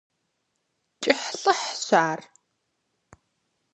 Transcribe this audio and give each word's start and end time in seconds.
КӀыхьлъыхьщ 1.03 1.87
ар… 2.07 2.19